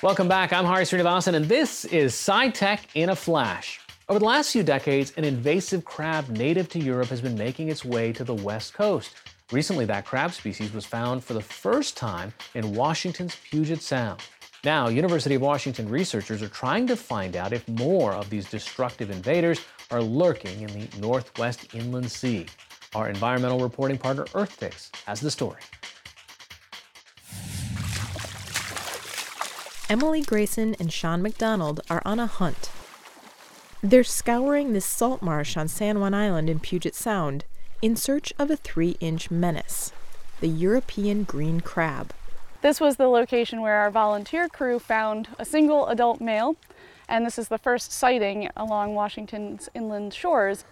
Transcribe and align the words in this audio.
Welcome 0.00 0.28
back. 0.28 0.52
I'm 0.52 0.64
Hari 0.64 0.84
Sreenivasan, 0.84 1.34
and 1.34 1.46
this 1.46 1.84
is 1.86 2.14
SciTech 2.14 2.78
in 2.94 3.08
a 3.08 3.16
Flash. 3.16 3.80
Over 4.08 4.20
the 4.20 4.26
last 4.26 4.52
few 4.52 4.62
decades, 4.62 5.12
an 5.16 5.24
invasive 5.24 5.84
crab 5.84 6.28
native 6.28 6.68
to 6.68 6.78
Europe 6.78 7.08
has 7.08 7.20
been 7.20 7.36
making 7.36 7.68
its 7.68 7.84
way 7.84 8.12
to 8.12 8.22
the 8.22 8.34
West 8.34 8.74
Coast. 8.74 9.16
Recently, 9.50 9.84
that 9.86 10.06
crab 10.06 10.32
species 10.32 10.72
was 10.72 10.86
found 10.86 11.24
for 11.24 11.34
the 11.34 11.42
first 11.42 11.96
time 11.96 12.32
in 12.54 12.76
Washington's 12.76 13.34
Puget 13.50 13.82
Sound. 13.82 14.20
Now, 14.62 14.86
University 14.86 15.34
of 15.34 15.42
Washington 15.42 15.88
researchers 15.88 16.42
are 16.42 16.48
trying 16.48 16.86
to 16.86 16.94
find 16.94 17.34
out 17.34 17.52
if 17.52 17.66
more 17.66 18.12
of 18.12 18.30
these 18.30 18.48
destructive 18.48 19.10
invaders 19.10 19.60
are 19.90 20.00
lurking 20.00 20.60
in 20.60 20.78
the 20.78 20.88
Northwest 21.00 21.74
Inland 21.74 22.08
Sea. 22.08 22.46
Our 22.94 23.08
environmental 23.08 23.58
reporting 23.58 23.98
partner 23.98 24.26
EarthFix 24.26 24.94
has 25.06 25.20
the 25.20 25.30
story. 25.32 25.60
Emily 29.90 30.22
Grason 30.22 30.78
and 30.78 30.92
Sean 30.92 31.22
McDonald 31.22 31.80
are 31.88 32.02
on 32.04 32.20
a 32.20 32.26
hunt. 32.26 32.70
They're 33.82 34.04
scouring 34.04 34.74
this 34.74 34.84
salt 34.84 35.22
marsh 35.22 35.56
on 35.56 35.66
San 35.66 35.98
Juan 35.98 36.12
Island 36.12 36.50
in 36.50 36.60
Puget 36.60 36.94
Sound 36.94 37.46
in 37.80 37.96
search 37.96 38.30
of 38.38 38.50
a 38.50 38.56
three 38.56 38.98
inch 39.00 39.30
menace 39.30 39.92
the 40.40 40.48
European 40.48 41.24
green 41.24 41.60
crab. 41.60 42.12
This 42.60 42.80
was 42.80 42.96
the 42.96 43.08
location 43.08 43.62
where 43.62 43.78
our 43.78 43.90
volunteer 43.90 44.48
crew 44.48 44.78
found 44.78 45.28
a 45.38 45.44
single 45.44 45.86
adult 45.86 46.20
male, 46.20 46.56
and 47.08 47.24
this 47.24 47.38
is 47.38 47.48
the 47.48 47.58
first 47.58 47.90
sighting 47.90 48.50
along 48.56 48.94
Washington's 48.94 49.70
inland 49.74 50.12
shores. 50.12 50.64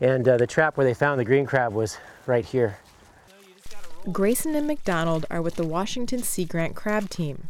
And 0.00 0.26
uh, 0.26 0.36
the 0.36 0.46
trap 0.46 0.76
where 0.76 0.86
they 0.86 0.94
found 0.94 1.18
the 1.18 1.24
green 1.24 1.46
crab 1.46 1.72
was 1.72 1.98
right 2.26 2.44
here. 2.44 2.78
Grayson 4.12 4.54
and 4.54 4.66
McDonald 4.66 5.26
are 5.30 5.42
with 5.42 5.56
the 5.56 5.66
Washington 5.66 6.22
Sea 6.22 6.44
Grant 6.44 6.74
Crab 6.76 7.10
Team. 7.10 7.48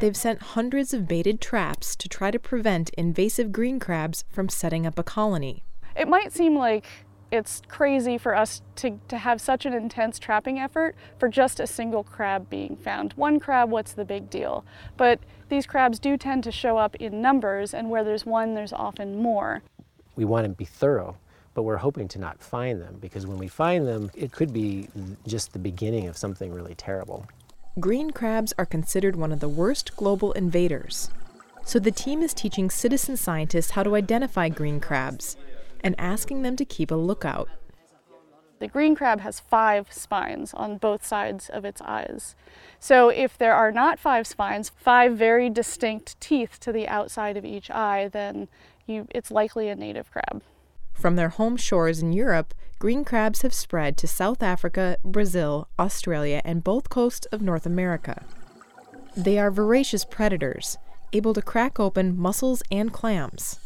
They've 0.00 0.16
sent 0.16 0.42
hundreds 0.42 0.92
of 0.92 1.06
baited 1.06 1.40
traps 1.40 1.94
to 1.96 2.08
try 2.08 2.30
to 2.30 2.38
prevent 2.38 2.90
invasive 2.90 3.52
green 3.52 3.78
crabs 3.78 4.24
from 4.28 4.48
setting 4.48 4.86
up 4.86 4.98
a 4.98 5.04
colony. 5.04 5.64
It 5.96 6.08
might 6.08 6.32
seem 6.32 6.56
like 6.56 6.86
it's 7.30 7.62
crazy 7.68 8.18
for 8.18 8.34
us 8.34 8.62
to, 8.76 9.00
to 9.08 9.18
have 9.18 9.40
such 9.40 9.66
an 9.66 9.72
intense 9.72 10.18
trapping 10.18 10.58
effort 10.58 10.94
for 11.18 11.28
just 11.28 11.58
a 11.58 11.66
single 11.66 12.04
crab 12.04 12.50
being 12.50 12.76
found. 12.76 13.12
One 13.14 13.40
crab, 13.40 13.70
what's 13.70 13.92
the 13.92 14.04
big 14.04 14.30
deal? 14.30 14.64
But 14.96 15.20
these 15.48 15.66
crabs 15.66 15.98
do 15.98 16.16
tend 16.16 16.44
to 16.44 16.52
show 16.52 16.76
up 16.76 16.96
in 16.96 17.22
numbers, 17.22 17.74
and 17.74 17.90
where 17.90 18.04
there's 18.04 18.26
one, 18.26 18.54
there's 18.54 18.72
often 18.72 19.20
more. 19.20 19.62
We 20.16 20.24
want 20.24 20.44
to 20.46 20.50
be 20.50 20.64
thorough, 20.64 21.16
but 21.54 21.62
we're 21.62 21.76
hoping 21.76 22.08
to 22.08 22.18
not 22.18 22.40
find 22.40 22.80
them 22.80 22.98
because 23.00 23.26
when 23.26 23.38
we 23.38 23.48
find 23.48 23.86
them, 23.86 24.10
it 24.14 24.32
could 24.32 24.52
be 24.52 24.88
just 25.26 25.52
the 25.52 25.58
beginning 25.58 26.08
of 26.08 26.16
something 26.16 26.52
really 26.52 26.74
terrible. 26.74 27.26
Green 27.80 28.12
crabs 28.12 28.54
are 28.56 28.66
considered 28.66 29.16
one 29.16 29.32
of 29.32 29.40
the 29.40 29.48
worst 29.48 29.96
global 29.96 30.30
invaders. 30.32 31.10
So 31.64 31.80
the 31.80 31.90
team 31.90 32.22
is 32.22 32.32
teaching 32.32 32.70
citizen 32.70 33.16
scientists 33.16 33.72
how 33.72 33.82
to 33.82 33.96
identify 33.96 34.48
green 34.48 34.78
crabs 34.78 35.36
and 35.82 35.96
asking 35.98 36.42
them 36.42 36.54
to 36.54 36.64
keep 36.64 36.92
a 36.92 36.94
lookout. 36.94 37.48
The 38.60 38.68
green 38.68 38.94
crab 38.94 39.22
has 39.22 39.40
five 39.40 39.92
spines 39.92 40.54
on 40.54 40.78
both 40.78 41.04
sides 41.04 41.48
of 41.48 41.64
its 41.64 41.82
eyes. 41.82 42.36
So 42.78 43.08
if 43.08 43.36
there 43.36 43.54
are 43.54 43.72
not 43.72 43.98
five 43.98 44.28
spines, 44.28 44.70
five 44.76 45.18
very 45.18 45.50
distinct 45.50 46.20
teeth 46.20 46.60
to 46.60 46.70
the 46.70 46.86
outside 46.86 47.36
of 47.36 47.44
each 47.44 47.72
eye, 47.72 48.08
then 48.12 48.46
you, 48.86 49.08
it's 49.10 49.32
likely 49.32 49.68
a 49.68 49.74
native 49.74 50.12
crab. 50.12 50.42
From 50.94 51.16
their 51.16 51.28
home 51.28 51.56
shores 51.56 52.00
in 52.00 52.12
Europe, 52.12 52.54
green 52.78 53.04
crabs 53.04 53.42
have 53.42 53.52
spread 53.52 53.96
to 53.98 54.06
South 54.06 54.42
Africa, 54.42 54.96
Brazil, 55.04 55.68
Australia, 55.78 56.40
and 56.44 56.64
both 56.64 56.88
coasts 56.88 57.26
of 57.26 57.42
North 57.42 57.66
America. 57.66 58.24
They 59.16 59.38
are 59.38 59.50
voracious 59.50 60.04
predators, 60.04 60.78
able 61.12 61.34
to 61.34 61.42
crack 61.42 61.78
open 61.78 62.18
mussels 62.18 62.62
and 62.70 62.92
clams. 62.92 63.60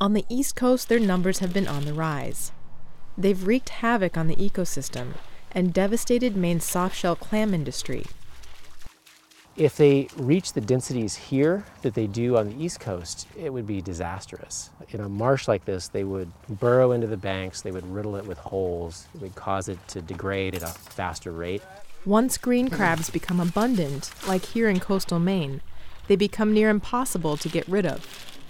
On 0.00 0.12
the 0.12 0.24
East 0.28 0.54
Coast, 0.54 0.88
their 0.88 1.00
numbers 1.00 1.38
have 1.38 1.52
been 1.52 1.66
on 1.66 1.84
the 1.84 1.94
rise. 1.94 2.52
They've 3.16 3.46
wreaked 3.46 3.70
havoc 3.70 4.16
on 4.16 4.28
the 4.28 4.36
ecosystem 4.36 5.14
and 5.52 5.72
devastated 5.72 6.36
Maine's 6.36 6.64
softshell 6.64 7.18
clam 7.18 7.54
industry. 7.54 8.04
If 9.58 9.76
they 9.76 10.06
reach 10.16 10.52
the 10.52 10.60
densities 10.60 11.16
here 11.16 11.64
that 11.82 11.92
they 11.92 12.06
do 12.06 12.36
on 12.36 12.48
the 12.48 12.64
East 12.64 12.78
Coast, 12.78 13.26
it 13.36 13.52
would 13.52 13.66
be 13.66 13.82
disastrous. 13.82 14.70
In 14.90 15.00
a 15.00 15.08
marsh 15.08 15.48
like 15.48 15.64
this, 15.64 15.88
they 15.88 16.04
would 16.04 16.30
burrow 16.48 16.92
into 16.92 17.08
the 17.08 17.16
banks, 17.16 17.62
they 17.62 17.72
would 17.72 17.84
riddle 17.92 18.14
it 18.14 18.24
with 18.24 18.38
holes, 18.38 19.08
it 19.16 19.20
would 19.20 19.34
cause 19.34 19.68
it 19.68 19.76
to 19.88 20.00
degrade 20.00 20.54
at 20.54 20.62
a 20.62 20.68
faster 20.68 21.32
rate. 21.32 21.60
Once 22.04 22.38
green 22.38 22.70
crabs 22.70 23.10
become 23.10 23.40
abundant, 23.40 24.12
like 24.28 24.44
here 24.44 24.68
in 24.68 24.78
coastal 24.78 25.18
Maine, 25.18 25.60
they 26.06 26.14
become 26.14 26.54
near 26.54 26.70
impossible 26.70 27.36
to 27.36 27.48
get 27.48 27.66
rid 27.66 27.84
of. 27.84 28.06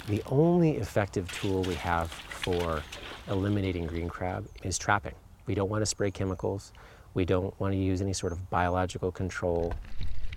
The 0.08 0.22
only 0.26 0.76
effective 0.76 1.32
tool 1.32 1.62
we 1.62 1.76
have 1.76 2.10
for 2.10 2.82
eliminating 3.28 3.86
green 3.86 4.10
crab 4.10 4.46
is 4.62 4.76
trapping. 4.76 5.14
We 5.46 5.54
don't 5.54 5.70
want 5.70 5.80
to 5.80 5.86
spray 5.86 6.10
chemicals. 6.10 6.74
We 7.14 7.24
don't 7.24 7.58
want 7.58 7.72
to 7.72 7.78
use 7.78 8.02
any 8.02 8.12
sort 8.12 8.34
of 8.34 8.50
biological 8.50 9.10
control. 9.10 9.72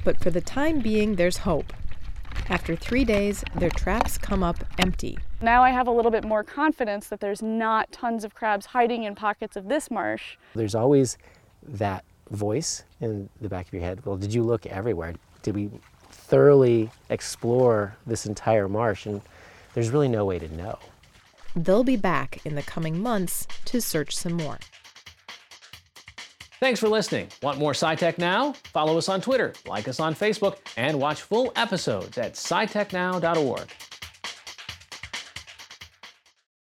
But 0.03 0.19
for 0.19 0.29
the 0.29 0.41
time 0.41 0.79
being, 0.79 1.15
there's 1.15 1.37
hope. 1.37 1.73
After 2.49 2.75
three 2.75 3.05
days, 3.05 3.43
their 3.55 3.69
traps 3.69 4.17
come 4.17 4.43
up 4.43 4.57
empty. 4.77 5.17
Now 5.41 5.63
I 5.63 5.69
have 5.69 5.87
a 5.87 5.91
little 5.91 6.11
bit 6.11 6.23
more 6.23 6.43
confidence 6.43 7.07
that 7.07 7.19
there's 7.19 7.41
not 7.41 7.91
tons 7.91 8.23
of 8.23 8.33
crabs 8.35 8.65
hiding 8.65 9.03
in 9.03 9.15
pockets 9.15 9.55
of 9.55 9.69
this 9.69 9.89
marsh. 9.89 10.37
There's 10.55 10.75
always 10.75 11.17
that 11.63 12.03
voice 12.29 12.83
in 12.99 13.29
the 13.39 13.49
back 13.49 13.67
of 13.67 13.73
your 13.73 13.83
head. 13.83 14.05
Well, 14.05 14.17
did 14.17 14.33
you 14.33 14.43
look 14.43 14.65
everywhere? 14.65 15.13
Did 15.43 15.55
we 15.55 15.69
thoroughly 16.09 16.89
explore 17.09 17.95
this 18.05 18.25
entire 18.25 18.67
marsh? 18.67 19.05
And 19.05 19.21
there's 19.73 19.89
really 19.89 20.07
no 20.09 20.25
way 20.25 20.39
to 20.39 20.53
know. 20.55 20.79
They'll 21.55 21.83
be 21.83 21.97
back 21.97 22.39
in 22.45 22.55
the 22.55 22.63
coming 22.63 23.01
months 23.01 23.47
to 23.65 23.81
search 23.81 24.15
some 24.15 24.33
more. 24.33 24.59
Thanks 26.61 26.79
for 26.79 26.87
listening. 26.87 27.27
Want 27.41 27.57
more 27.57 27.73
SciTech 27.73 28.19
Now? 28.19 28.53
Follow 28.65 28.95
us 28.95 29.09
on 29.09 29.19
Twitter, 29.19 29.51
like 29.65 29.87
us 29.87 29.99
on 29.99 30.13
Facebook, 30.13 30.57
and 30.77 30.99
watch 30.99 31.23
full 31.23 31.51
episodes 31.55 32.19
at 32.19 32.35
scitechnow.org. 32.35 33.90